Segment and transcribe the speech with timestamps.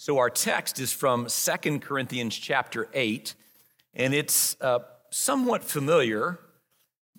[0.00, 3.34] So our text is from Second Corinthians chapter 8,
[3.94, 4.78] and it's uh,
[5.10, 6.38] somewhat familiar,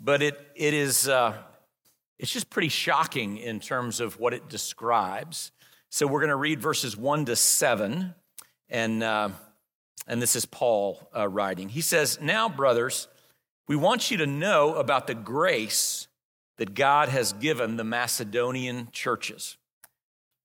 [0.01, 1.33] but it, it is, uh,
[2.17, 5.51] it's just pretty shocking in terms of what it describes.
[5.89, 8.15] So we're going to read verses 1 to 7,
[8.69, 9.29] and, uh,
[10.07, 11.67] and this is Paul uh, writing.
[11.67, 13.09] He says, Now, brothers,
[13.67, 16.07] we want you to know about the grace
[16.55, 19.57] that God has given the Macedonian churches.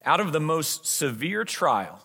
[0.04, 2.04] Out of the most severe trial,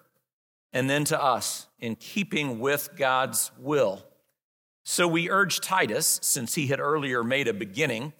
[0.73, 4.03] and then to us in keeping with God's will.
[4.83, 8.13] So we urge Titus, since he had earlier made a beginning,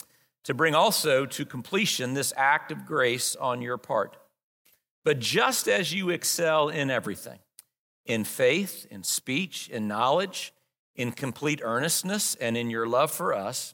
[0.44, 4.18] to bring also to completion this act of grace on your part.
[5.04, 7.40] But just as you excel in everything,
[8.06, 10.54] in faith, in speech, in knowledge,
[10.96, 13.74] in complete earnestness, and in your love for us,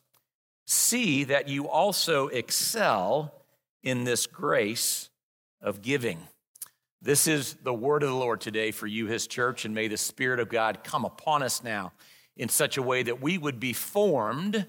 [0.66, 3.34] see that you also excel
[3.84, 5.10] in this grace
[5.62, 6.20] of giving.
[7.02, 9.98] This is the word of the Lord today for you, his church, and may the
[9.98, 11.94] Spirit of God come upon us now
[12.36, 14.66] in such a way that we would be formed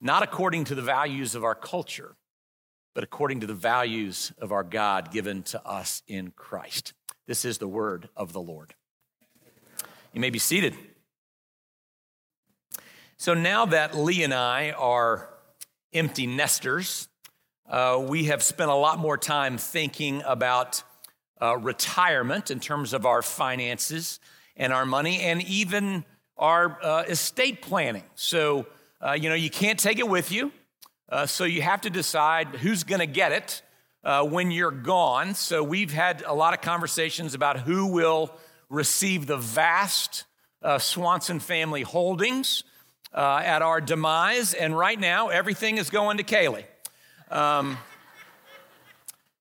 [0.00, 2.16] not according to the values of our culture,
[2.94, 6.94] but according to the values of our God given to us in Christ.
[7.26, 8.74] This is the word of the Lord.
[10.14, 10.74] You may be seated.
[13.18, 15.28] So now that Lee and I are
[15.92, 17.08] empty nesters,
[17.68, 20.82] uh, we have spent a lot more time thinking about
[21.40, 24.20] uh, retirement in terms of our finances
[24.56, 26.04] and our money and even
[26.36, 28.04] our uh, estate planning.
[28.14, 28.66] So,
[29.00, 30.52] uh, you know, you can't take it with you.
[31.08, 33.62] Uh, so you have to decide who's going to get it
[34.04, 35.34] uh, when you're gone.
[35.34, 38.32] So we've had a lot of conversations about who will
[38.68, 40.24] receive the vast
[40.78, 42.64] Swanson family holdings
[43.14, 46.64] uh, at our demise, and right now everything is going to Kaylee.
[47.30, 47.78] Um,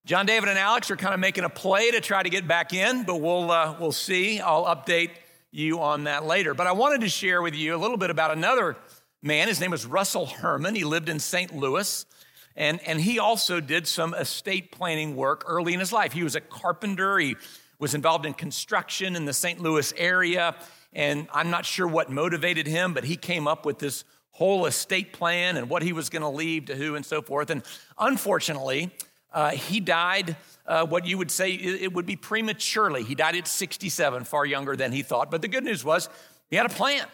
[0.09, 2.73] John David and Alex are kind of making a play to try to get back
[2.73, 4.39] in, but we'll, uh, we'll see.
[4.39, 5.11] I'll update
[5.51, 6.55] you on that later.
[6.55, 8.75] But I wanted to share with you a little bit about another
[9.21, 9.47] man.
[9.47, 10.73] His name was Russell Herman.
[10.73, 11.55] He lived in St.
[11.55, 12.07] Louis,
[12.55, 16.11] and, and he also did some estate planning work early in his life.
[16.11, 17.35] He was a carpenter, he
[17.77, 19.61] was involved in construction in the St.
[19.61, 20.55] Louis area.
[20.91, 25.13] And I'm not sure what motivated him, but he came up with this whole estate
[25.13, 27.51] plan and what he was going to leave to who and so forth.
[27.51, 27.61] And
[27.99, 28.89] unfortunately,
[29.31, 30.35] uh, he died
[30.65, 33.03] uh, what you would say it would be prematurely.
[33.03, 35.31] He died at 67, far younger than he thought.
[35.31, 36.09] But the good news was
[36.49, 37.05] he had a plan.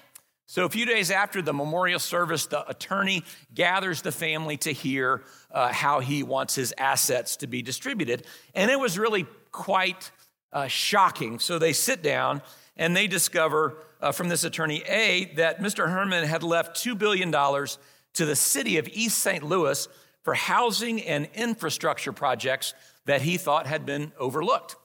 [0.48, 3.24] So, a few days after the memorial service, the attorney
[3.56, 8.28] gathers the family to hear uh, how he wants his assets to be distributed.
[8.54, 10.12] And it was really quite
[10.54, 11.40] uh, shocking.
[11.40, 12.44] So, they sit down
[12.78, 15.90] and they discover uh, from this attorney A that Mr.
[15.90, 19.44] Herman had left $2 billion to the city of East St.
[19.44, 19.88] Louis
[20.26, 22.74] for housing and infrastructure projects
[23.06, 24.76] that he thought had been overlooked.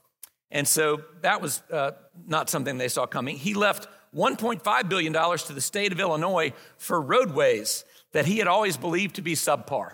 [0.51, 1.93] And so that was uh,
[2.27, 3.37] not something they saw coming.
[3.37, 8.77] He left $1.5 billion to the state of Illinois for roadways that he had always
[8.77, 9.93] believed to be subpar.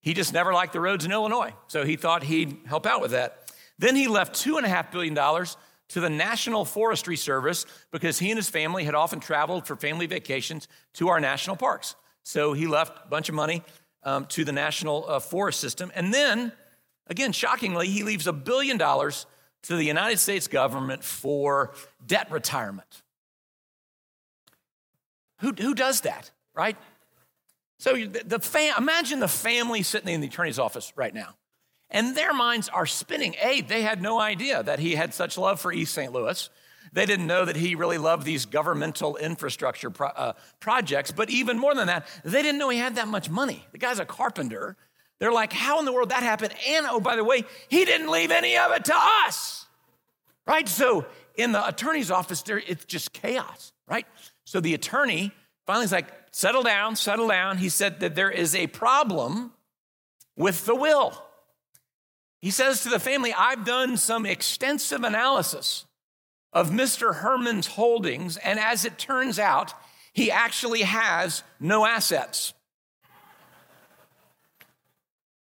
[0.00, 3.10] He just never liked the roads in Illinois, so he thought he'd help out with
[3.10, 3.52] that.
[3.78, 8.84] Then he left $2.5 billion to the National Forestry Service because he and his family
[8.84, 11.96] had often traveled for family vacations to our national parks.
[12.22, 13.62] So he left a bunch of money
[14.02, 15.90] um, to the National uh, Forest System.
[15.94, 16.52] And then,
[17.06, 19.26] again, shockingly, he leaves a billion dollars
[19.62, 21.72] to the United States government for
[22.06, 23.02] debt retirement.
[25.40, 26.76] Who, who does that, right?
[27.78, 31.34] So the, fam- imagine the family sitting in the attorney's office right now.
[31.88, 33.34] And their minds are spinning.
[33.42, 36.12] A, they had no idea that he had such love for East St.
[36.12, 36.48] Louis.
[36.92, 41.12] They didn't know that he really loved these governmental infrastructure pro- uh, projects.
[41.12, 43.64] But even more than that, they didn't know he had that much money.
[43.72, 44.76] The guy's a carpenter.
[45.18, 46.54] They're like, how in the world that happened?
[46.68, 49.66] And oh, by the way, he didn't leave any of it to us.
[50.46, 50.68] Right?
[50.68, 51.06] So
[51.36, 54.06] in the attorney's office, there, it's just chaos, right?
[54.44, 55.32] So the attorney
[55.66, 57.58] finally is like, settle down, settle down.
[57.58, 59.52] He said that there is a problem
[60.36, 61.22] with the will.
[62.40, 65.84] He says to the family, I've done some extensive analysis
[66.52, 67.16] of Mr.
[67.16, 69.72] Herman's holdings, and as it turns out,
[70.12, 72.52] he actually has no assets.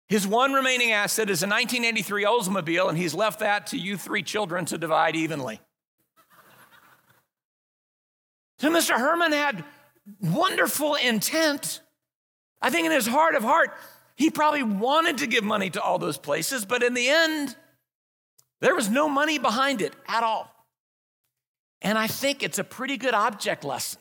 [0.08, 4.22] His one remaining asset is a 1983 Oldsmobile, and he's left that to you three
[4.22, 5.60] children to divide evenly.
[8.58, 8.96] So Mr.
[8.96, 9.64] Herman had
[10.20, 11.80] wonderful intent.
[12.62, 13.74] I think in his heart of heart,
[14.14, 17.56] he probably wanted to give money to all those places, but in the end,
[18.60, 20.53] there was no money behind it at all.
[21.84, 24.00] And I think it's a pretty good object lesson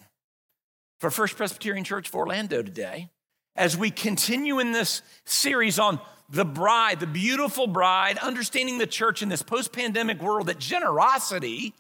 [1.02, 3.10] for First Presbyterian Church of Orlando today
[3.58, 6.00] as we continue in this series on
[6.30, 11.74] the bride, the beautiful bride, understanding the church in this post pandemic world, that generosity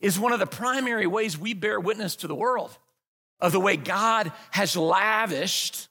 [0.00, 2.78] is one of the primary ways we bear witness to the world
[3.40, 5.88] of the way God has lavished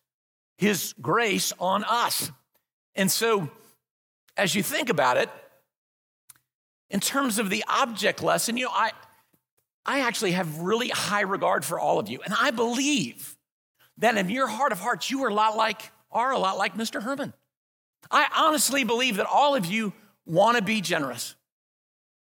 [0.57, 2.31] his grace on us.
[2.95, 3.49] And so,
[4.37, 5.29] as you think about it,
[6.89, 8.91] in terms of the object lesson, you know, I,
[9.89, 12.19] I actually have really high regard for all of you.
[12.23, 13.35] And I believe
[13.97, 16.75] that in your heart of hearts, you are a lot like, are a lot like
[16.75, 17.01] Mr.
[17.01, 17.33] Herman.
[18.11, 19.93] I honestly believe that all of you
[20.27, 21.33] want to be generous.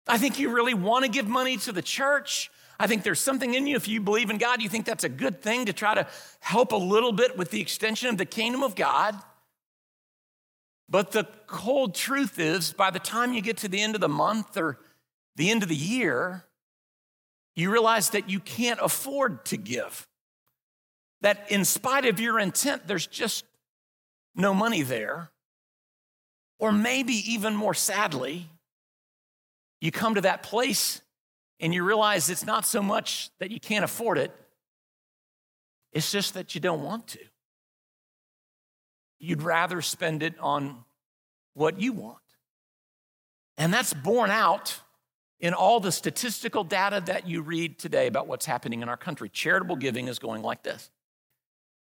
[0.07, 2.51] I think you really want to give money to the church.
[2.81, 5.11] I think there's something in you, if you believe in God, you think that's a
[5.11, 6.07] good thing to try to
[6.41, 9.15] help a little bit with the extension of the kingdom of God.
[10.89, 14.09] But the cold truth is, by the time you get to the end of the
[14.09, 14.79] month or
[15.37, 16.47] the end of the year,
[17.59, 20.07] you realize that you can't afford to give.
[21.23, 23.45] That in spite of your intent, there's just
[24.37, 25.31] no money there.
[26.61, 28.49] Or maybe even more sadly,
[29.81, 31.03] you come to that place
[31.59, 34.33] and you realize it's not so much that you can't afford it,
[35.93, 37.21] it's just that you don't want to.
[39.19, 40.85] You'd rather spend it on
[41.55, 42.19] what you want.
[43.57, 44.81] And that's borne out
[45.41, 49.29] in all the statistical data that you read today about what's happening in our country.
[49.29, 50.91] Charitable giving is going like this.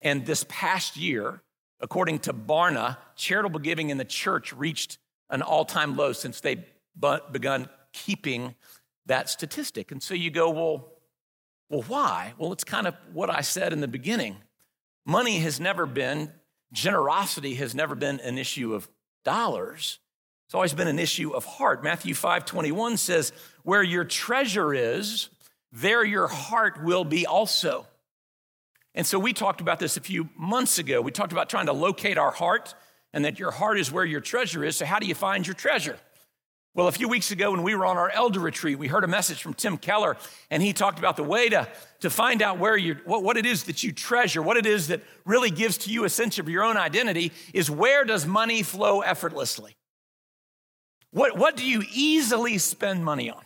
[0.02, 1.42] And this past year,
[1.80, 4.98] according to Barna, charitable giving in the church reached
[5.30, 6.66] an all time low since they
[7.00, 8.56] begun keeping
[9.06, 9.92] that statistic.
[9.92, 10.94] And so you go, well,
[11.70, 12.34] well, why?
[12.38, 14.38] Well, it's kind of what I said in the beginning.
[15.06, 16.32] Money has never been,
[16.72, 18.90] generosity has never been an issue of
[19.26, 20.00] dollars.
[20.48, 21.84] It's always been an issue of heart.
[21.84, 23.34] Matthew 5 21 says,
[23.64, 25.28] Where your treasure is,
[25.74, 27.86] there your heart will be also.
[28.96, 31.02] And so we talked about this a few months ago.
[31.02, 32.74] We talked about trying to locate our heart
[33.14, 34.78] and that your heart is where your treasure is.
[34.78, 35.98] So, how do you find your treasure?
[36.74, 39.08] Well, a few weeks ago when we were on our elder retreat, we heard a
[39.08, 40.16] message from Tim Keller,
[40.50, 41.68] and he talked about the way to,
[42.02, 44.88] to find out where you what, what it is that you treasure, what it is
[44.88, 48.64] that really gives to you a sense of your own identity, is where does money
[48.64, 49.77] flow effortlessly?
[51.18, 53.44] What, what do you easily spend money on?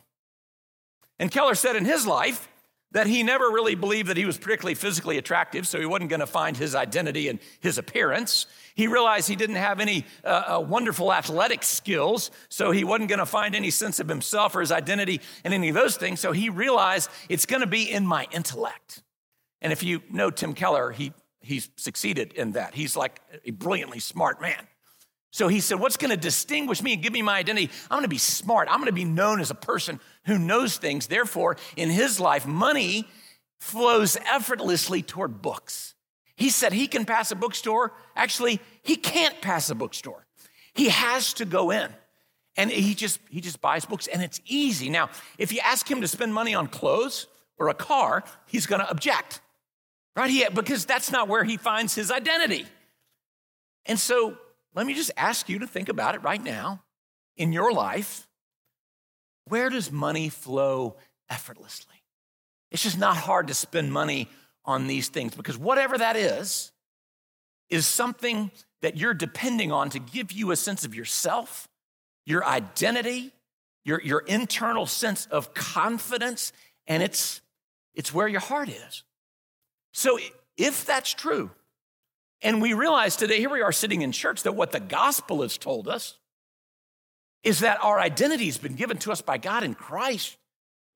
[1.19, 2.49] And Keller said in his life,
[2.93, 6.19] that he never really believed that he was particularly physically attractive, so he wasn't going
[6.19, 8.47] to find his identity in his appearance.
[8.75, 13.19] He realized he didn't have any uh, uh, wonderful athletic skills, so he wasn't going
[13.19, 16.19] to find any sense of himself or his identity in any of those things.
[16.19, 19.03] So he realized it's going to be in my intellect.
[19.61, 22.73] And if you know Tim Keller, he, he's succeeded in that.
[22.73, 24.67] He's like a brilliantly smart man.
[25.31, 27.71] So he said, What's going to distinguish me and give me my identity?
[27.89, 28.67] I'm going to be smart.
[28.69, 31.07] I'm going to be known as a person who knows things.
[31.07, 33.07] Therefore, in his life, money
[33.57, 35.95] flows effortlessly toward books.
[36.35, 37.93] He said he can pass a bookstore.
[38.15, 40.25] Actually, he can't pass a bookstore.
[40.73, 41.89] He has to go in.
[42.57, 44.89] And he just he just buys books and it's easy.
[44.89, 48.81] Now, if you ask him to spend money on clothes or a car, he's going
[48.81, 49.39] to object.
[50.17, 50.29] Right?
[50.29, 52.65] He, because that's not where he finds his identity.
[53.85, 54.37] And so
[54.73, 56.83] let me just ask you to think about it right now
[57.37, 58.27] in your life.
[59.45, 60.95] Where does money flow
[61.29, 61.95] effortlessly?
[62.71, 64.29] It's just not hard to spend money
[64.63, 66.71] on these things because whatever that is,
[67.69, 68.51] is something
[68.81, 71.67] that you're depending on to give you a sense of yourself,
[72.25, 73.31] your identity,
[73.83, 76.53] your, your internal sense of confidence,
[76.87, 77.41] and it's,
[77.95, 79.03] it's where your heart is.
[79.93, 80.19] So
[80.57, 81.51] if that's true,
[82.41, 85.57] and we realize today, here we are sitting in church, that what the gospel has
[85.57, 86.17] told us
[87.43, 90.37] is that our identity has been given to us by God in Christ,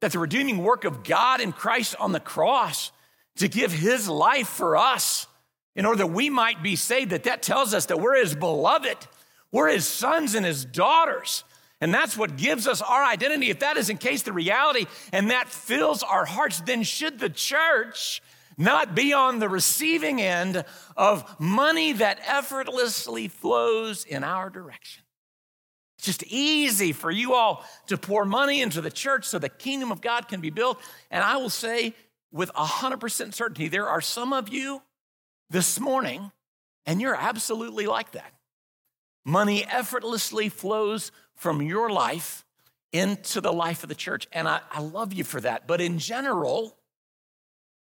[0.02, 2.92] that the redeeming work of God in Christ on the cross
[3.38, 5.28] to give his life for us
[5.76, 8.98] in order that we might be saved, that that tells us that we're his beloved,
[9.52, 11.44] we're his sons and his daughters.
[11.82, 13.50] And that's what gives us our identity.
[13.50, 17.30] If that is in case the reality and that fills our hearts, then should the
[17.30, 18.22] church
[18.58, 20.64] not be on the receiving end
[20.96, 25.04] of money that effortlessly flows in our direction.
[25.98, 29.92] It's just easy for you all to pour money into the church so the kingdom
[29.92, 30.80] of God can be built.
[31.10, 31.94] And I will say
[32.32, 34.82] with 100% certainty, there are some of you
[35.50, 36.32] this morning,
[36.86, 38.34] and you're absolutely like that.
[39.24, 42.46] Money effortlessly flows from your life
[42.92, 44.28] into the life of the church.
[44.32, 45.68] And I, I love you for that.
[45.68, 46.78] But in general,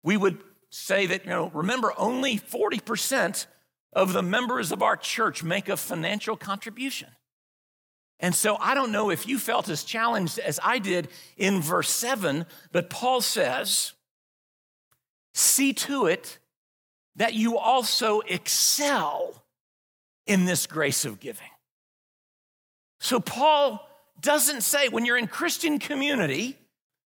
[0.02, 0.38] we would
[0.70, 3.46] say that, you know, remember, only 40%
[3.92, 7.08] of the members of our church make a financial contribution.
[8.20, 11.90] And so I don't know if you felt as challenged as I did in verse
[11.90, 13.92] 7, but Paul says,
[15.34, 16.38] See to it
[17.14, 19.44] that you also excel
[20.26, 21.46] in this grace of giving.
[22.98, 23.88] So Paul
[24.20, 26.56] doesn't say when you're in Christian community,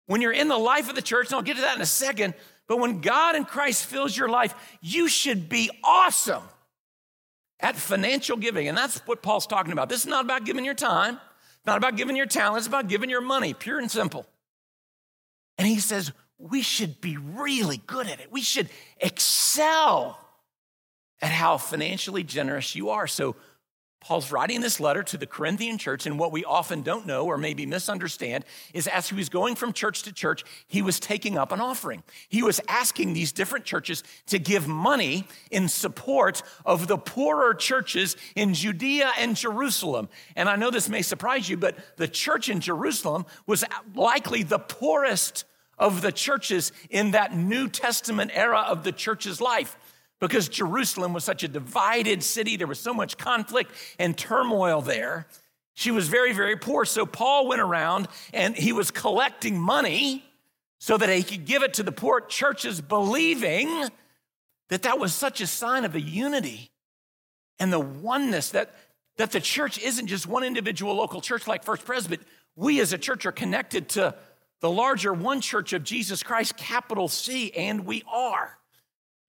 [0.07, 1.85] when you're in the life of the church, and I'll get to that in a
[1.85, 2.33] second,
[2.69, 6.43] but when God and Christ fills your life, you should be awesome
[7.59, 8.67] at financial giving.
[8.67, 9.89] And that's what Paul's talking about.
[9.89, 11.19] This is not about giving your time,
[11.65, 14.27] not about giving your talent, it's about giving your money, pure and simple.
[15.57, 18.31] And he says, we should be really good at it.
[18.31, 20.19] We should excel
[21.21, 23.07] at how financially generous you are.
[23.07, 23.35] So
[24.01, 27.37] Paul's writing this letter to the Corinthian church, and what we often don't know or
[27.37, 31.51] maybe misunderstand is as he was going from church to church, he was taking up
[31.51, 32.03] an offering.
[32.29, 38.15] He was asking these different churches to give money in support of the poorer churches
[38.35, 40.07] in Judea and Jerusalem.
[40.35, 44.59] And I know this may surprise you, but the church in Jerusalem was likely the
[44.59, 45.43] poorest
[45.77, 49.77] of the churches in that New Testament era of the church's life
[50.19, 52.57] because Jerusalem was such a divided city.
[52.57, 55.27] There was so much conflict and turmoil there.
[55.73, 56.83] She was very, very poor.
[56.85, 60.25] So Paul went around and he was collecting money
[60.77, 63.89] so that he could give it to the poor churches, believing
[64.69, 66.71] that that was such a sign of the unity
[67.59, 68.73] and the oneness that,
[69.17, 72.19] that the church isn't just one individual local church like First Pres, but
[72.55, 74.15] we as a church are connected to
[74.61, 78.57] the larger one church of Jesus Christ, capital C, and we are.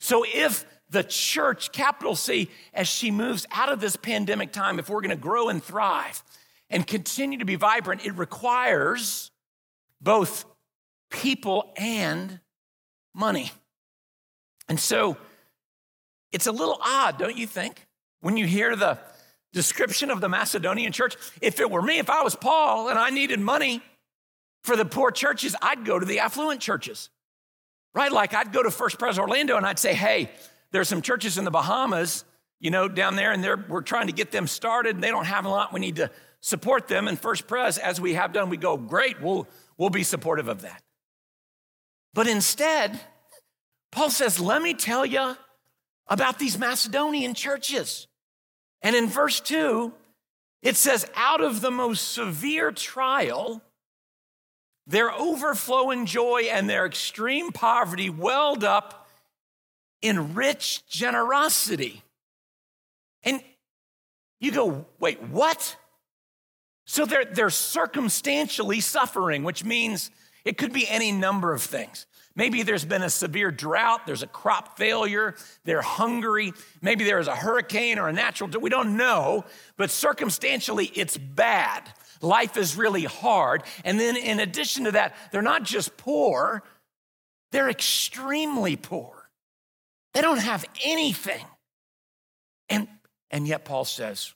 [0.00, 4.88] So if the church, capital C, as she moves out of this pandemic time, if
[4.88, 6.22] we're going to grow and thrive
[6.68, 9.30] and continue to be vibrant, it requires
[10.00, 10.44] both
[11.10, 12.40] people and
[13.14, 13.50] money.
[14.68, 15.16] And so
[16.32, 17.86] it's a little odd, don't you think,
[18.20, 18.98] when you hear the
[19.52, 21.16] description of the Macedonian church?
[21.40, 23.82] If it were me, if I was Paul and I needed money
[24.62, 27.10] for the poor churches, I'd go to the affluent churches,
[27.94, 28.12] right?
[28.12, 30.30] Like I'd go to First Pres Orlando and I'd say, hey,
[30.72, 32.24] there are some churches in the Bahamas,
[32.58, 35.26] you know, down there, and they're, we're trying to get them started, and they don't
[35.26, 35.72] have a lot.
[35.72, 36.10] We need to
[36.40, 37.08] support them.
[37.08, 40.62] And First Pres, as we have done, we go, great, we'll, we'll be supportive of
[40.62, 40.82] that.
[42.12, 43.00] But instead,
[43.92, 45.36] Paul says, let me tell you
[46.08, 48.06] about these Macedonian churches.
[48.82, 49.92] And in verse 2,
[50.62, 53.62] it says, out of the most severe trial,
[54.86, 58.99] their overflowing joy and their extreme poverty welled up
[60.02, 62.02] in rich generosity.
[63.22, 63.42] And
[64.40, 65.76] you go, wait, what?
[66.86, 70.10] So they're, they're circumstantially suffering, which means
[70.44, 72.06] it could be any number of things.
[72.34, 77.34] Maybe there's been a severe drought, there's a crop failure, they're hungry, maybe there's a
[77.34, 79.44] hurricane or a natural, we don't know,
[79.76, 81.82] but circumstantially it's bad.
[82.22, 83.62] Life is really hard.
[83.84, 86.62] And then in addition to that, they're not just poor,
[87.50, 89.19] they're extremely poor.
[90.14, 91.44] They don't have anything.
[92.68, 92.88] And,
[93.30, 94.34] and yet, Paul says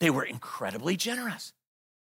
[0.00, 1.52] they were incredibly generous.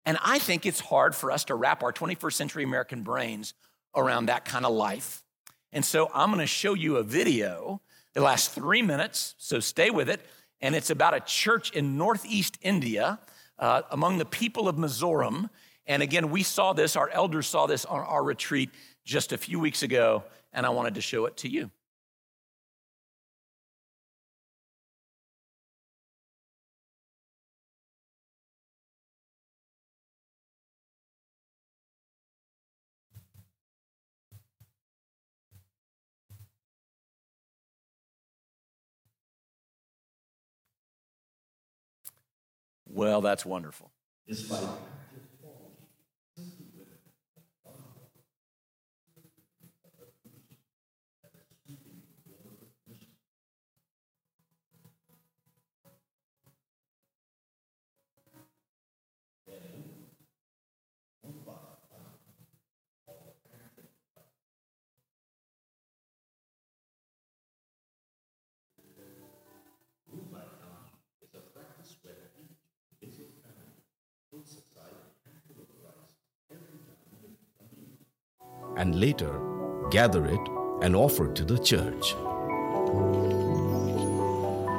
[0.04, 3.54] And I think it's hard for us to wrap our 21st century American brains
[3.94, 5.24] around that kind of life.
[5.72, 7.82] And so I'm going to show you a video.
[8.14, 10.20] It lasts three minutes, so stay with it.
[10.60, 13.18] And it's about a church in Northeast India
[13.58, 15.50] uh, among the people of Mizoram.
[15.86, 18.70] And again, we saw this, our elders saw this on our retreat
[19.04, 21.70] just a few weeks ago, and I wanted to show it to you.
[42.96, 43.92] Well, that's wonderful.
[78.76, 79.40] And later
[79.90, 80.40] gather it
[80.82, 82.14] and offer it to the church.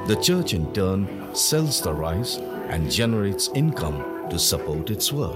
[0.07, 2.37] The church in turn sells the rice
[2.69, 5.35] and generates income to support its work.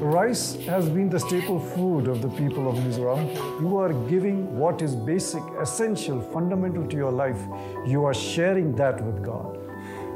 [0.00, 3.34] Rice has been the staple food of the people of Mizoram.
[3.60, 7.40] You are giving what is basic, essential, fundamental to your life.
[7.86, 9.58] You are sharing that with God.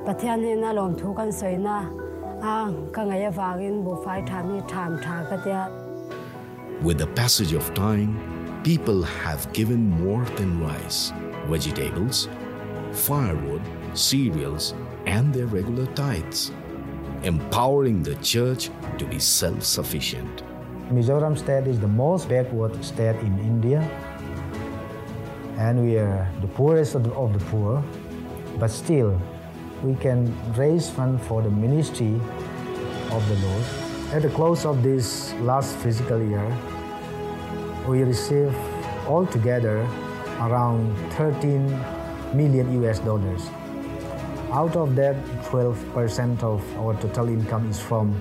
[0.04, 4.54] Pathian ni na lom thu kan soi na a ah, ka ngai wangin bu tham
[4.54, 4.60] ni
[6.80, 11.12] With the passage of time, people have given more than rice,
[11.46, 12.28] vegetables,
[12.92, 13.62] firewood,
[13.94, 16.52] cereals, and their regular tithes,
[17.24, 20.44] empowering the church to be self sufficient.
[20.88, 23.80] Mizoram state is the most backward state in India,
[25.58, 27.82] and we are the poorest of the, of the poor.
[28.60, 29.20] But still,
[29.82, 32.14] we can raise funds for the ministry
[33.10, 33.87] of the Lord.
[34.10, 36.48] At the close of this last fiscal year,
[37.86, 38.56] we received
[39.06, 39.80] altogether
[40.40, 41.68] around 13
[42.32, 43.44] million US dollars.
[44.50, 45.14] Out of that,
[45.52, 48.18] 12% of our total income is from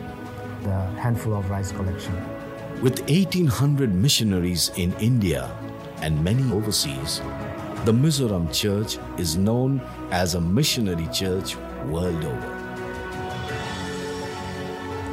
[0.63, 2.13] the handful of rice collection.
[2.81, 5.49] With 1,800 missionaries in India
[6.01, 7.21] and many overseas,
[7.85, 9.79] the Mizoram Church is known
[10.11, 12.56] as a missionary church world over.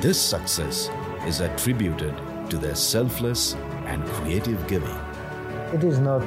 [0.04, 0.90] This success
[1.26, 2.14] is attributed
[2.50, 3.54] to their selfless
[3.86, 4.98] and creative giving.
[5.72, 6.20] It is not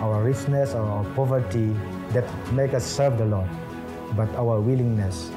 [0.00, 1.76] our richness or our poverty
[2.14, 2.24] that
[2.54, 3.50] make us serve the Lord,
[4.16, 5.30] but our willingness.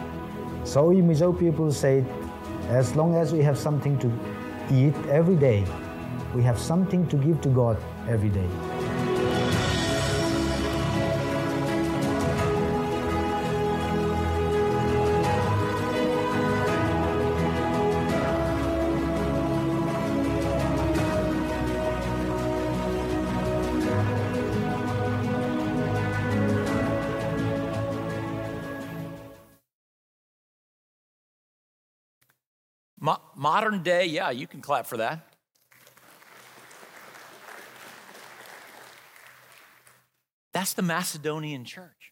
[0.63, 2.05] So we Mizo people say,
[2.69, 4.07] as long as we have something to
[4.71, 5.65] eat every day,
[6.33, 7.75] we have something to give to God
[8.07, 8.47] every day.
[33.45, 35.19] Modern day, yeah, you can clap for that.
[40.51, 42.11] That's the Macedonian church.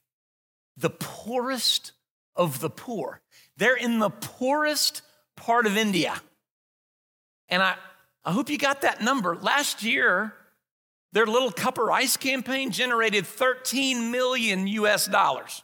[0.78, 1.93] The poorest
[2.36, 3.19] of the poor.
[3.58, 5.02] They're in the poorest
[5.36, 6.22] part of India.
[7.50, 7.78] And I,
[8.24, 9.36] I hope you got that number.
[9.36, 10.36] Last year,
[11.13, 15.63] their little cup of rice campaign generated 13 million US dollars.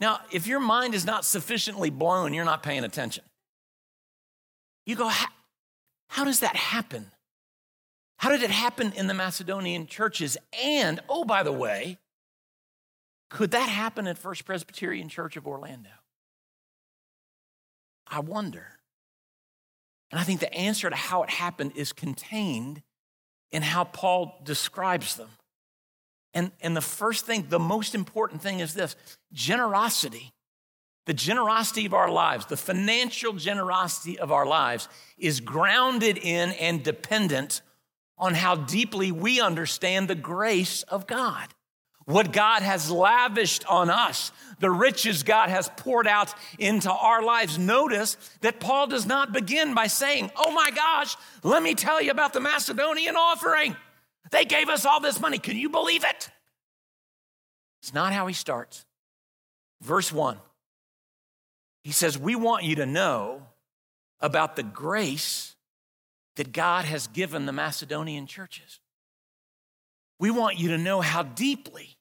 [0.00, 3.24] Now, if your mind is not sufficiently blown, you're not paying attention.
[4.90, 5.08] You go,
[6.08, 7.12] how, does that happen?
[8.16, 10.36] How did it happen in the Macedonian churches?
[10.64, 11.98] And, oh, by the way,
[13.28, 15.90] could that happen at First Presbyterian Church of Orlando?
[18.08, 18.66] I wonder.
[20.10, 22.82] And I think the answer to how it happened is contained
[23.52, 25.30] in how Paul describes them.
[26.34, 28.96] And, and the first thing, the most important thing is this
[29.32, 30.32] generosity.
[31.06, 36.82] The generosity of our lives, the financial generosity of our lives, is grounded in and
[36.82, 37.62] dependent
[38.18, 41.48] on how deeply we understand the grace of God.
[42.04, 47.58] What God has lavished on us, the riches God has poured out into our lives.
[47.58, 52.10] Notice that Paul does not begin by saying, Oh my gosh, let me tell you
[52.10, 53.76] about the Macedonian offering.
[54.30, 55.38] They gave us all this money.
[55.38, 56.30] Can you believe it?
[57.82, 58.84] It's not how he starts.
[59.80, 60.36] Verse 1,
[61.82, 63.42] he says, We want you to know
[64.20, 65.56] about the grace
[66.36, 68.80] that God has given the Macedonian churches.
[70.18, 71.96] We want you to know how deeply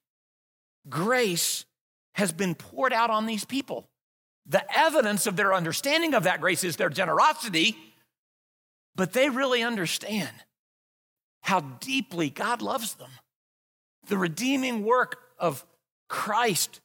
[0.89, 1.65] grace
[2.13, 3.87] has been poured out on these people.
[4.45, 7.77] The evidence of their understanding of that grace is their generosity,
[8.95, 10.31] but they really understand
[11.41, 13.11] how deeply God loves them.
[14.07, 15.65] The redeeming work of
[16.09, 16.81] Christ,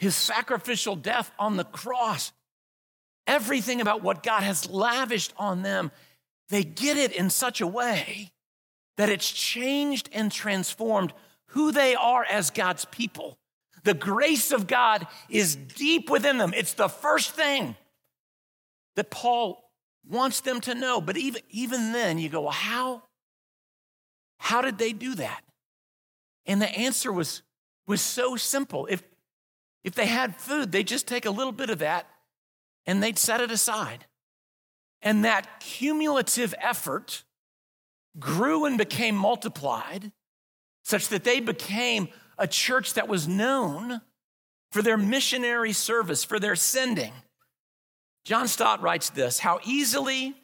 [0.00, 2.32] his sacrificial death on the cross,
[3.26, 5.92] everything about what God has lavished on them,
[6.48, 8.32] they get it in such a way
[8.96, 11.12] that it's changed and transformed
[11.48, 13.38] who they are as God's people.
[13.84, 16.54] The grace of God is deep within them.
[16.56, 17.76] It's the first thing
[18.96, 19.62] that Paul
[20.08, 21.02] wants them to know.
[21.02, 23.02] But even, even then, you go, well, how?
[24.38, 25.42] How did they do that?
[26.46, 27.42] And the answer was,
[27.86, 28.86] was so simple.
[28.86, 29.02] If,
[29.84, 32.06] if they had food, they'd just take a little bit of that
[32.86, 34.06] and they'd set it aside.
[35.02, 37.24] And that cumulative effort
[38.18, 40.12] grew and became multiplied
[40.84, 44.00] such that they became a church that was known
[44.72, 47.12] for their missionary service, for their sending.
[48.24, 50.34] John Stott writes this How easily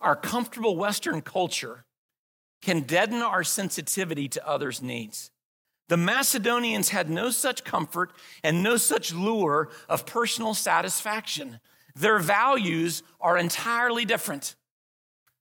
[0.00, 1.84] our comfortable Western culture
[2.62, 5.31] can deaden our sensitivity to others' needs.
[5.92, 11.60] The Macedonians had no such comfort and no such lure of personal satisfaction.
[11.94, 14.54] Their values are entirely different.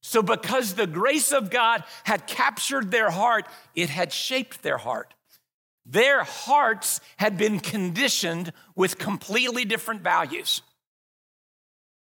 [0.02, 5.14] So, because the grace of God had captured their heart, it had shaped their heart.
[5.86, 10.62] Their hearts had been conditioned with completely different values.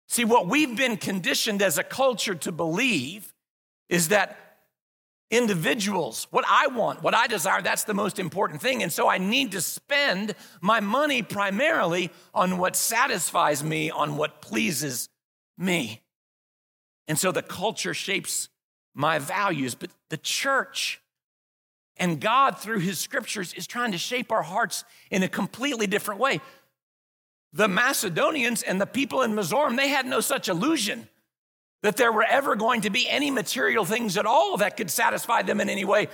[0.07, 3.35] See, what we've been conditioned as a culture to believe
[3.88, 4.47] is that
[5.30, 8.82] individuals, what I want, what I desire, that's the most important thing.
[8.82, 14.40] And so I need to spend my money primarily on what satisfies me, on what
[14.40, 15.08] pleases
[15.58, 16.02] me.
[17.06, 18.48] And so the culture shapes
[18.94, 21.00] my values, but the church
[21.98, 26.20] and God, through his scriptures, is trying to shape our hearts in a completely different
[26.20, 26.40] way.
[27.52, 31.08] The Macedonians and the people in Mizoram, they had no such illusion
[31.82, 35.42] that there were ever going to be any material things at all that could satisfy
[35.42, 36.08] them in any way.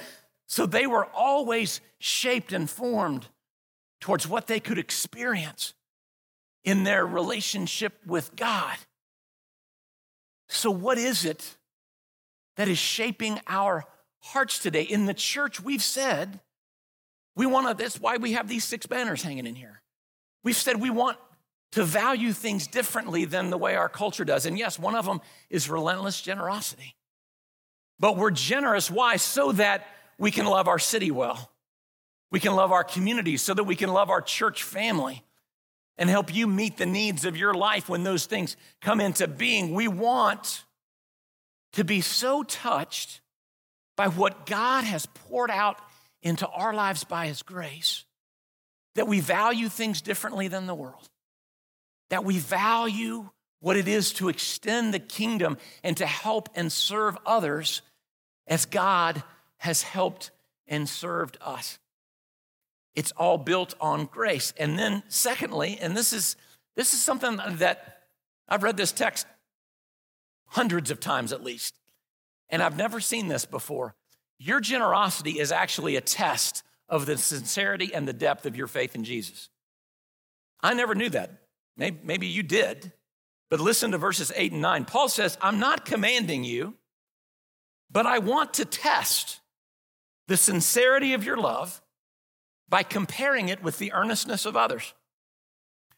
[0.46, 3.26] So they were always shaped and formed
[4.00, 5.74] towards what they could experience
[6.64, 8.76] in their relationship with God.
[10.48, 11.56] So, what is it
[12.56, 13.84] that is shaping our
[14.20, 14.82] hearts today?
[14.82, 16.40] In the church, we've said
[17.36, 19.80] we want to, that's why we have these six banners hanging in here.
[20.42, 21.16] We've said we want
[21.74, 24.46] to value things differently than the way our culture does.
[24.46, 26.94] And yes, one of them is relentless generosity.
[27.98, 28.90] But we're generous.
[28.90, 29.16] Why?
[29.16, 29.86] So that
[30.18, 31.50] we can love our city well.
[32.30, 35.24] We can love our community so that we can love our church family
[35.98, 39.74] and help you meet the needs of your life when those things come into being.
[39.74, 40.64] We want
[41.72, 43.20] to be so touched
[43.96, 45.78] by what God has poured out
[46.22, 48.04] into our lives by His grace
[48.94, 51.08] that we value things differently than the world,
[52.14, 57.18] that we value what it is to extend the kingdom and to help and serve
[57.26, 57.82] others
[58.46, 59.24] as God
[59.56, 60.30] has helped
[60.68, 61.80] and served us.
[62.94, 64.54] It's all built on grace.
[64.56, 66.36] And then secondly, and this is
[66.76, 68.02] this is something that
[68.48, 69.26] I've read this text
[70.46, 71.74] hundreds of times at least,
[72.48, 73.96] and I've never seen this before.
[74.38, 78.94] Your generosity is actually a test of the sincerity and the depth of your faith
[78.94, 79.48] in Jesus.
[80.60, 81.40] I never knew that.
[81.76, 82.92] Maybe, you did,
[83.50, 84.84] but listen to verses 8 and 9.
[84.84, 86.74] Paul says, I'm not commanding you,
[87.90, 89.40] but I want to test
[90.28, 91.82] the sincerity of your love
[92.68, 94.94] by comparing it with the earnestness of others.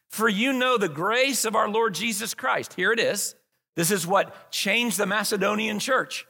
[0.09, 2.73] For you know the grace of our Lord Jesus Christ.
[2.73, 3.35] Here it is.
[3.75, 6.25] This is what changed the Macedonian church.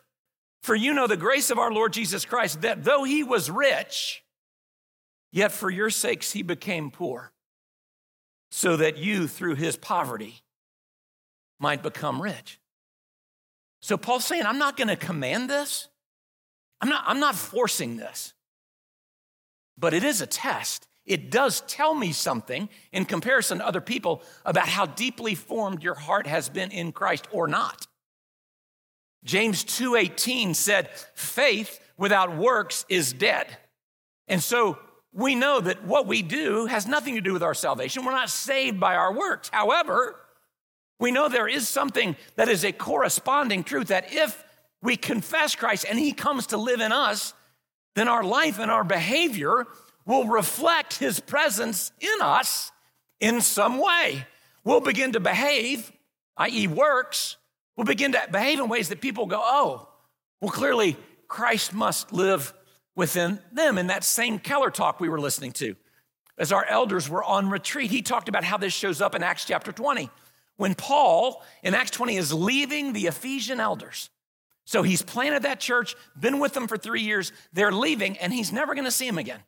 [0.63, 4.23] For you know the grace of our Lord Jesus Christ, that though he was rich,
[5.31, 7.31] yet for your sakes he became poor,
[8.49, 10.41] so that you through his poverty
[11.59, 12.59] might become rich.
[13.81, 15.87] So Paul's saying, I'm not going to command this.
[16.81, 18.33] I'm not, I'm not forcing this
[19.77, 20.87] but it is a test.
[21.05, 25.95] It does tell me something in comparison to other people about how deeply formed your
[25.95, 27.87] heart has been in Christ or not.
[29.23, 33.57] James 2:18 said, "Faith without works is dead."
[34.27, 34.79] And so
[35.17, 38.05] we know that what we do has nothing to do with our salvation.
[38.05, 39.49] We're not saved by our works.
[39.51, 40.15] However,
[40.99, 44.43] we know there is something that is a corresponding truth that if
[44.83, 47.33] we confess Christ and he comes to live in us,
[47.95, 49.65] then our life and our behavior
[50.05, 52.71] will reflect his presence in us
[53.19, 54.27] in some way.
[54.63, 55.91] We'll begin to behave,
[56.37, 57.37] i.e., works,
[57.75, 59.89] we'll begin to behave in ways that people go, oh,
[60.41, 60.95] well, clearly
[61.27, 62.53] Christ must live
[62.97, 63.77] within them.
[63.77, 65.77] In that same Keller talk we were listening to,
[66.37, 69.45] as our elders were on retreat, he talked about how this shows up in Acts
[69.45, 70.09] chapter 20.
[70.57, 74.09] When Paul in Acts 20 is leaving the Ephesian elders,
[74.65, 77.31] so he's planted that church, been with them for three years.
[77.53, 79.39] They're leaving, and he's never to see them again.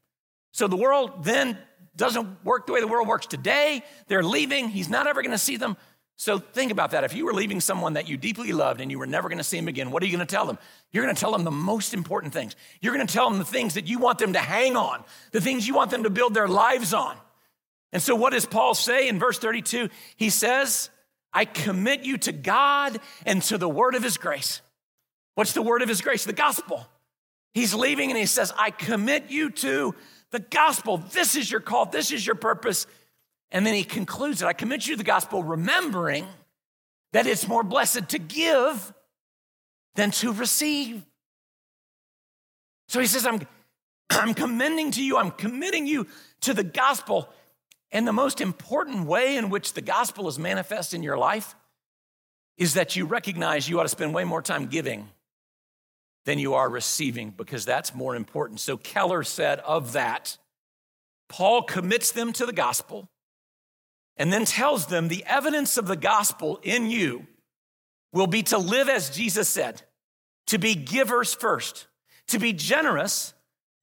[0.51, 1.57] So the world then
[1.95, 3.83] doesn't work the way the world works today.
[4.07, 4.69] They're leaving.
[4.69, 5.75] He's not ever to see them.
[6.19, 7.05] So think about that.
[7.05, 9.43] If you were leaving someone that you deeply loved and you were never going to
[9.43, 10.57] see him again, what are you going to tell them?
[10.91, 12.57] You're going to tell them the most important things.
[12.81, 15.01] You're going to tell them the things that you want them to hang on,
[15.31, 17.15] the things you want them to build their lives on.
[17.93, 19.87] And so, what does Paul say in verse 32?
[20.17, 20.89] He says,
[21.31, 24.59] I commit you to God and to the word of his grace.
[25.35, 26.25] What's the word of his grace?
[26.25, 26.85] The gospel.
[27.53, 29.95] He's leaving and he says, I commit you to
[30.31, 30.97] the gospel.
[30.97, 31.85] This is your call.
[31.85, 32.87] This is your purpose.
[33.51, 36.27] And then he concludes it I commit you to the gospel, remembering
[37.13, 38.93] that it's more blessed to give
[39.95, 41.03] than to receive.
[42.87, 43.41] So he says, I'm,
[44.09, 46.07] I'm commending to you, I'm committing you
[46.41, 47.29] to the gospel.
[47.91, 51.55] And the most important way in which the gospel is manifest in your life
[52.57, 55.09] is that you recognize you ought to spend way more time giving
[56.25, 58.59] than you are receiving because that's more important.
[58.59, 60.37] So Keller said of that,
[61.29, 63.09] Paul commits them to the gospel
[64.19, 67.25] and then tells them the evidence of the gospel in you
[68.11, 69.81] will be to live as Jesus said,
[70.47, 71.87] to be givers first,
[72.27, 73.33] to be generous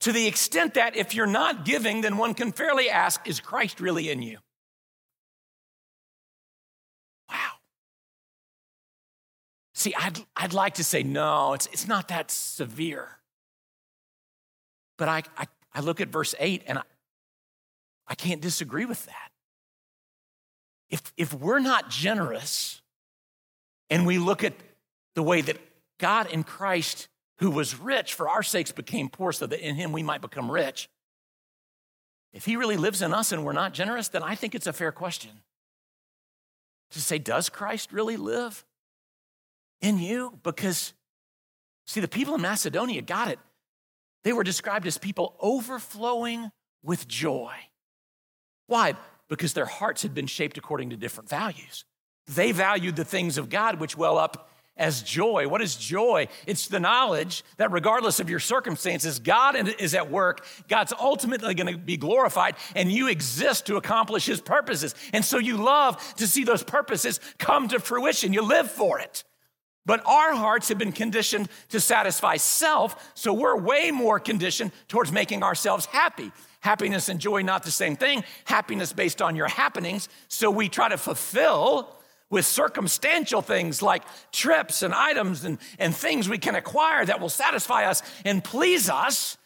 [0.00, 3.80] to the extent that if you're not giving, then one can fairly ask, is Christ
[3.80, 4.38] really in you?
[7.30, 7.52] Wow.
[9.72, 13.08] See, I'd, I'd like to say, no, it's, it's not that severe.
[14.98, 16.82] But I, I, I look at verse 8 and I,
[18.06, 19.30] I can't disagree with that.
[20.90, 22.80] If, if we're not generous
[23.90, 24.54] and we look at
[25.14, 25.58] the way that
[25.98, 29.92] God in Christ, who was rich for our sakes, became poor so that in him
[29.92, 30.88] we might become rich,
[32.32, 34.72] if he really lives in us and we're not generous, then I think it's a
[34.72, 35.30] fair question
[36.90, 38.64] to say, does Christ really live
[39.80, 40.38] in you?
[40.42, 40.92] Because,
[41.86, 43.38] see, the people in Macedonia got it.
[44.22, 46.50] They were described as people overflowing
[46.82, 47.54] with joy.
[48.66, 48.94] Why?
[49.28, 51.84] Because their hearts had been shaped according to different values.
[52.28, 55.48] They valued the things of God which well up as joy.
[55.48, 56.28] What is joy?
[56.46, 60.44] It's the knowledge that regardless of your circumstances, God is at work.
[60.68, 64.94] God's ultimately going to be glorified, and you exist to accomplish His purposes.
[65.12, 68.32] And so you love to see those purposes come to fruition.
[68.32, 69.24] You live for it.
[69.86, 75.12] But our hearts have been conditioned to satisfy self, so we're way more conditioned towards
[75.12, 76.32] making ourselves happy.
[76.60, 78.24] Happiness and joy, not the same thing.
[78.44, 80.08] Happiness based on your happenings.
[80.28, 81.96] So we try to fulfill
[82.28, 87.28] with circumstantial things like trips and items and, and things we can acquire that will
[87.28, 89.36] satisfy us and please us.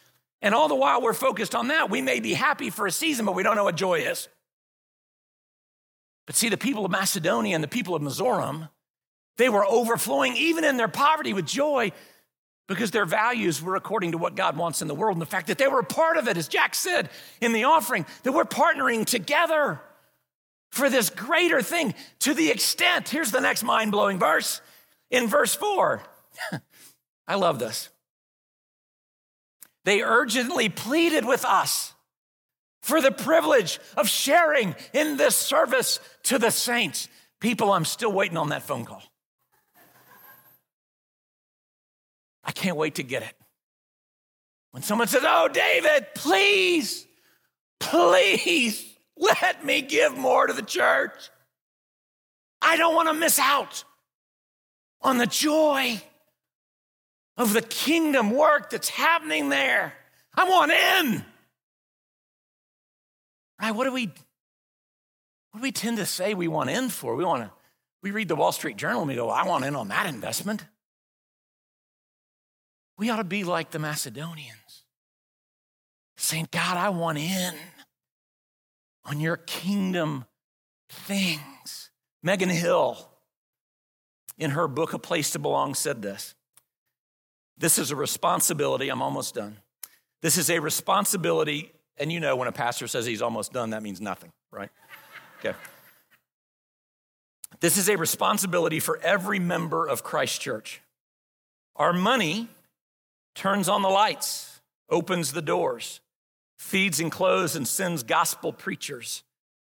[0.41, 3.25] And all the while we're focused on that, we may be happy for a season,
[3.25, 4.27] but we don't know what joy is.
[6.25, 8.69] But see, the people of Macedonia and the people of Mizoram,
[9.37, 11.91] they were overflowing even in their poverty with joy
[12.73, 15.15] because their values were according to what God wants in the world.
[15.15, 17.65] And the fact that they were a part of it, as Jack said in the
[17.65, 19.81] offering, that we're partnering together
[20.71, 24.61] for this greater thing to the extent, here's the next mind blowing verse
[25.09, 26.01] in verse four.
[27.27, 27.89] I love this.
[29.83, 31.93] They urgently pleaded with us
[32.81, 37.07] for the privilege of sharing in this service to the saints.
[37.39, 39.03] People, I'm still waiting on that phone call.
[42.43, 43.33] I can't wait to get it.
[44.71, 47.05] When someone says, Oh, David, please,
[47.79, 48.85] please
[49.17, 51.29] let me give more to the church.
[52.61, 53.83] I don't want to miss out
[55.01, 56.01] on the joy
[57.37, 59.93] of the kingdom work that's happening there.
[60.35, 61.25] I want in.
[63.61, 63.71] Right?
[63.71, 64.07] What do we
[65.51, 67.15] what do we tend to say we want in for?
[67.15, 67.51] We want to
[68.01, 70.65] we read the Wall Street Journal and we go, I want in on that investment.
[73.01, 74.83] We ought to be like the Macedonians,
[76.17, 77.55] saying, God, I want in
[79.05, 80.25] on your kingdom
[80.87, 81.89] things.
[82.21, 83.09] Megan Hill,
[84.37, 86.35] in her book, A Place to Belong, said this
[87.57, 88.89] This is a responsibility.
[88.89, 89.57] I'm almost done.
[90.21, 91.71] This is a responsibility.
[91.97, 94.69] And you know, when a pastor says he's almost done, that means nothing, right?
[95.39, 95.57] Okay.
[97.61, 100.81] This is a responsibility for every member of Christ Church.
[101.75, 102.47] Our money
[103.35, 105.99] turns on the lights, opens the doors,
[106.57, 109.23] feeds and clothes and sends gospel preachers,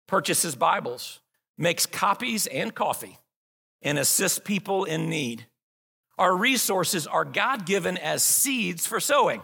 [0.07, 1.21] purchases Bibles,
[1.57, 3.19] makes copies and coffee,
[3.83, 5.47] and assists people in need.
[6.19, 9.43] Our resources are God given as seeds for sowing.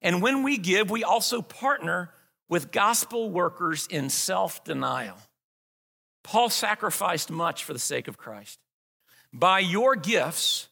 [0.00, 2.10] And when we give, we also partner
[2.48, 5.16] with gospel workers in self denial.
[6.22, 8.58] Paul sacrificed much for the sake of Christ.
[9.32, 10.68] By your gifts,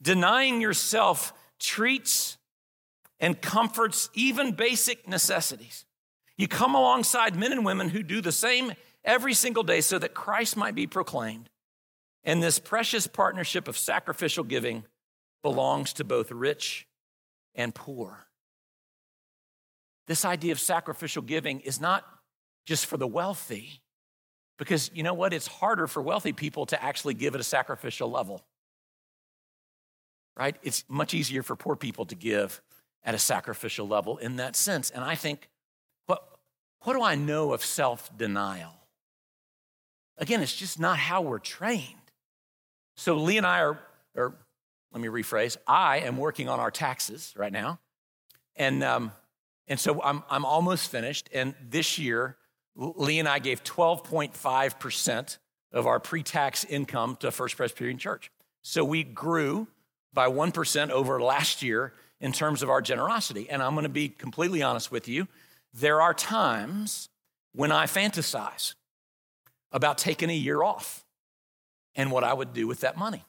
[0.00, 2.38] denying yourself treats
[3.20, 5.84] and comforts even basic necessities.
[6.36, 8.72] You come alongside men and women who do the same
[9.04, 11.50] every single day so that Christ might be proclaimed.
[12.24, 14.84] And this precious partnership of sacrificial giving
[15.42, 16.86] belongs to both rich
[17.54, 18.26] and poor.
[20.06, 22.04] This idea of sacrificial giving is not
[22.66, 23.80] just for the wealthy,
[24.58, 25.32] because you know what?
[25.32, 28.44] It's harder for wealthy people to actually give at a sacrificial level
[30.40, 30.56] right?
[30.62, 32.62] It's much easier for poor people to give
[33.04, 34.88] at a sacrificial level in that sense.
[34.88, 35.50] And I think,
[36.06, 36.26] what,
[36.80, 38.72] what do I know of self denial?
[40.16, 41.84] Again, it's just not how we're trained.
[42.96, 43.78] So Lee and I are,
[44.14, 44.34] or
[44.92, 47.78] let me rephrase, I am working on our taxes right now.
[48.56, 49.12] And, um,
[49.68, 51.28] and so I'm, I'm almost finished.
[51.34, 52.36] And this year,
[52.74, 55.38] Lee and I gave 12.5%
[55.72, 58.30] of our pre tax income to First Presbyterian Church.
[58.62, 59.68] So we grew
[60.12, 63.48] by 1% over last year in terms of our generosity.
[63.48, 65.28] And I'm going to be completely honest with you.
[65.72, 67.08] There are times
[67.52, 68.74] when I fantasize
[69.72, 71.04] about taking a year off
[71.94, 73.24] and what I would do with that money.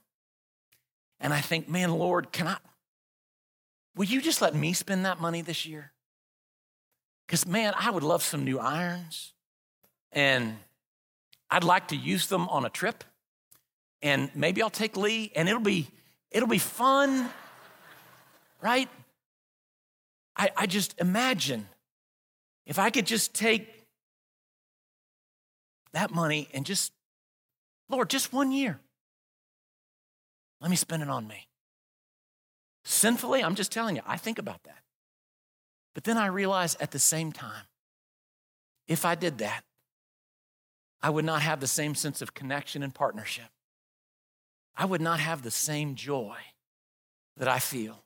[1.19, 2.57] And I think, man, Lord, can I,
[3.95, 5.91] will you just let me spend that money this year?
[7.25, 9.33] Because, man, I would love some new irons
[10.11, 10.57] and
[11.49, 13.03] I'd like to use them on a trip.
[14.01, 15.87] And maybe I'll take Lee and it'll be,
[16.31, 17.29] it'll be fun,
[18.61, 18.89] right?
[20.35, 21.67] I, I just imagine
[22.65, 23.85] if I could just take
[25.93, 26.93] that money and just,
[27.89, 28.79] Lord, just one year,
[30.61, 31.47] let me spend it on me.
[32.83, 34.79] Sinfully, I'm just telling you, I think about that.
[35.93, 37.65] But then I realize at the same time,
[38.87, 39.63] if I did that,
[41.01, 43.45] I would not have the same sense of connection and partnership.
[44.75, 46.37] I would not have the same joy
[47.37, 48.03] that I feel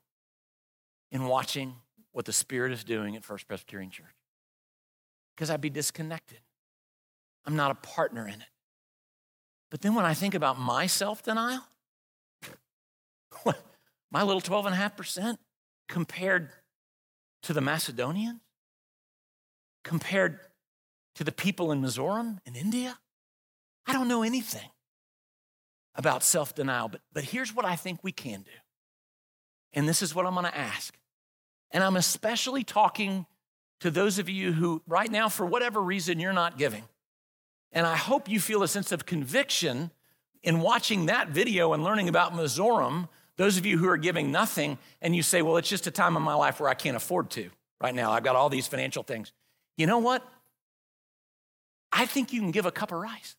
[1.10, 1.74] in watching
[2.12, 4.06] what the Spirit is doing at First Presbyterian Church
[5.34, 6.38] because I'd be disconnected.
[7.44, 8.48] I'm not a partner in it.
[9.70, 11.62] But then when I think about my self denial,
[14.10, 15.36] my little 12.5%
[15.88, 16.50] compared
[17.42, 18.40] to the Macedonians,
[19.84, 20.40] compared
[21.14, 22.98] to the people in Mizoram in India,
[23.86, 24.68] I don't know anything
[25.96, 26.88] about self denial.
[26.88, 28.50] But, but here's what I think we can do.
[29.72, 30.96] And this is what I'm going to ask.
[31.70, 33.26] And I'm especially talking
[33.80, 36.84] to those of you who, right now, for whatever reason, you're not giving.
[37.72, 39.90] And I hope you feel a sense of conviction
[40.42, 43.08] in watching that video and learning about Mizoram.
[43.36, 46.16] Those of you who are giving nothing and you say, well, it's just a time
[46.16, 48.12] in my life where I can't afford to right now.
[48.12, 49.32] I've got all these financial things.
[49.76, 50.26] You know what?
[51.92, 53.36] I think you can give a cup of rice.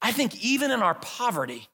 [0.00, 1.68] I think even in our poverty,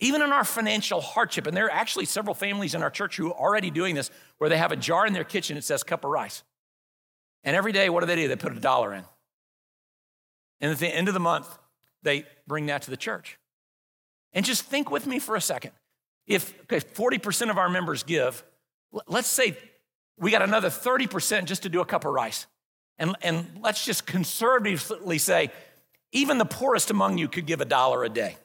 [0.00, 3.32] even in our financial hardship, and there are actually several families in our church who
[3.32, 6.04] are already doing this, where they have a jar in their kitchen that says cup
[6.04, 6.42] of rice.
[7.44, 8.28] And every day, what do they do?
[8.28, 9.04] They put a dollar in.
[10.60, 11.48] And at the end of the month,
[12.02, 13.38] they bring that to the church.
[14.32, 15.72] And just think with me for a second.
[16.26, 18.42] If okay, 40% of our members give,
[19.06, 19.56] let's say
[20.18, 22.46] we got another 30% just to do a cup of rice.
[22.98, 25.50] And, and let's just conservatively say,
[26.12, 28.36] even the poorest among you could give a dollar a day.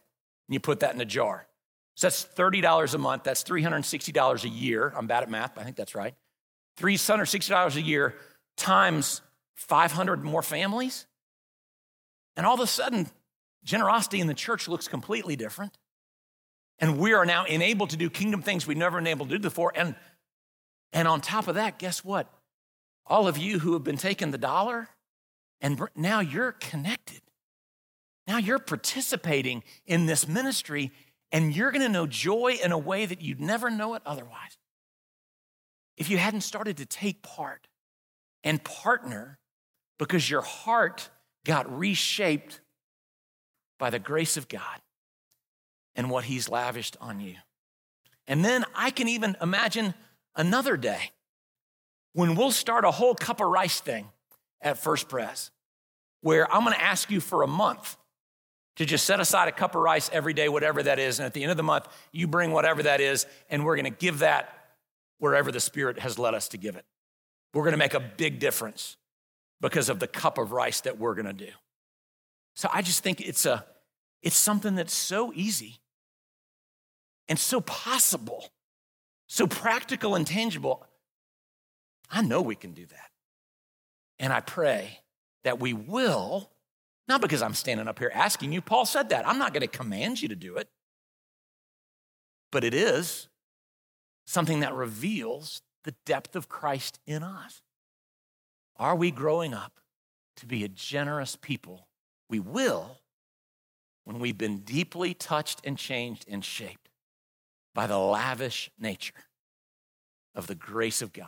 [0.48, 1.48] And you put that in a jar.
[1.96, 3.24] So that's $30 a month.
[3.24, 4.94] That's $360 a year.
[4.96, 6.16] I'm bad at math, I think that's right.
[6.80, 8.16] $360 a year
[8.56, 9.22] times
[9.56, 11.08] 500 more families.
[12.36, 13.08] And all of a sudden,
[13.64, 15.78] generosity in the church looks completely different.
[16.80, 19.40] And we are now enabled to do kingdom things we've never been able to do
[19.40, 19.74] before.
[19.76, 19.96] And,
[20.94, 22.32] and on top of that, guess what?
[23.08, 24.90] All of you who have been taking the dollar,
[25.60, 27.22] and now you're connected.
[28.28, 30.92] Now you're participating in this ministry
[31.32, 34.58] and you're going to know joy in a way that you'd never know it otherwise.
[35.98, 37.68] If you hadn't started to take part
[38.44, 39.40] and partner
[39.98, 41.10] because your heart
[41.46, 42.62] got reshaped
[43.80, 44.82] by the grace of God
[45.96, 47.36] and what He's lavished on you.
[48.28, 49.94] And then I can even imagine
[50.36, 51.12] another day
[52.14, 54.10] when we'll start a whole cup of rice thing
[54.62, 55.52] at First Pres,
[56.22, 57.96] where I'm gonna ask you for a month
[58.78, 61.20] to just set aside a cup of rice every day, whatever that is.
[61.20, 63.92] And at the end of the month, you bring whatever that is, and we're going
[63.92, 64.54] to give that
[65.20, 66.86] wherever the Spirit has led us to give it.
[67.54, 68.98] We're going to make a big difference
[69.60, 71.52] because of the cup of rice that we're going to do.
[72.56, 73.66] So I just think it's, a,
[74.22, 75.80] it's something that's so easy
[77.28, 78.50] and so possible,
[79.28, 80.86] so practical and tangible.
[82.12, 83.10] I know we can do that.
[84.20, 85.00] And I pray
[85.44, 86.52] that we will
[87.08, 88.62] not because I'm standing up here asking you.
[88.62, 89.28] Paul said that.
[89.28, 90.70] I'm not going to command you to do it.
[92.52, 93.28] But it is
[94.26, 97.62] something that reveals the depth of Christ in us.
[98.78, 99.80] Are we growing up
[100.38, 101.88] to be a generous people?
[102.30, 103.00] We will
[104.04, 106.90] when we've been deeply touched and changed and shaped
[107.74, 109.14] by the lavish nature
[110.36, 111.28] of the grace of God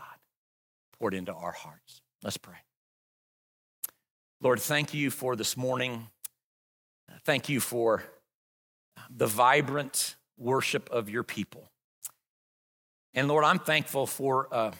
[0.97, 2.01] poured into our hearts.
[2.23, 2.57] Let's pray.
[4.41, 6.07] Lord, thank you for this morning.
[7.25, 8.03] Thank you for
[9.09, 11.69] the vibrant worship of your people.
[13.13, 14.71] And Lord, I'm thankful for uh,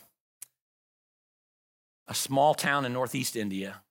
[2.07, 3.81] a small town in Northeast India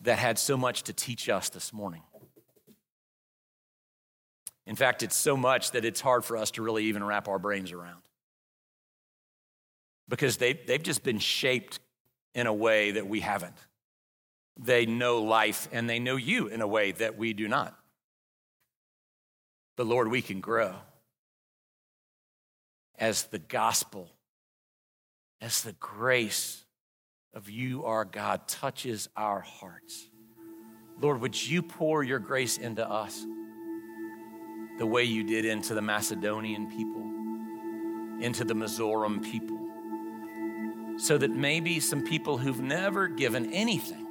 [0.00, 2.02] that had so much to teach us this morning.
[4.66, 7.38] In fact, it's so much that it's hard for us to really even wrap our
[7.38, 8.00] brains around.
[10.08, 11.80] Because they, they've just been shaped
[12.34, 13.56] in a way that we haven't.
[14.56, 17.76] They know life and they know you in a way that we do not.
[19.76, 20.76] But Lord, we can grow.
[22.98, 24.08] as the gospel,
[25.40, 26.64] as the grace
[27.32, 30.08] of you, our God, touches our hearts.
[31.00, 33.26] Lord, would you pour your grace into us
[34.78, 39.58] the way you did into the Macedonian people, into the Mizoram people,
[40.98, 44.03] so that maybe some people who've never given anything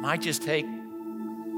[0.00, 0.66] might just take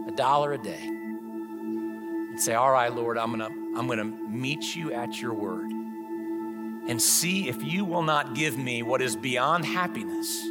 [0.08, 4.92] a dollar a day and say, All right, Lord, I'm gonna, I'm gonna meet you
[4.92, 10.42] at your word and see if you will not give me what is beyond happiness,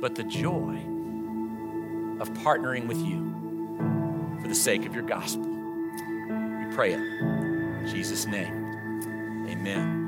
[0.00, 0.76] but the joy
[2.20, 5.46] of partnering with you for the sake of your gospel.
[5.46, 7.00] We pray it.
[7.00, 10.03] In Jesus' name, amen.